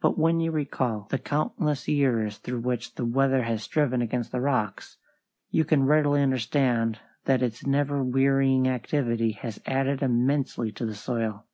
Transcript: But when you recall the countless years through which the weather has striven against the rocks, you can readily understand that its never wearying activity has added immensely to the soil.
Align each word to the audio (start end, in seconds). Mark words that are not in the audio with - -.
But 0.00 0.18
when 0.18 0.40
you 0.40 0.50
recall 0.50 1.06
the 1.08 1.20
countless 1.20 1.86
years 1.86 2.38
through 2.38 2.62
which 2.62 2.96
the 2.96 3.04
weather 3.04 3.44
has 3.44 3.62
striven 3.62 4.02
against 4.02 4.32
the 4.32 4.40
rocks, 4.40 4.96
you 5.50 5.64
can 5.64 5.86
readily 5.86 6.20
understand 6.20 6.98
that 7.26 7.44
its 7.44 7.64
never 7.64 8.02
wearying 8.02 8.66
activity 8.66 9.30
has 9.40 9.60
added 9.64 10.02
immensely 10.02 10.72
to 10.72 10.84
the 10.84 10.96
soil. 10.96 11.46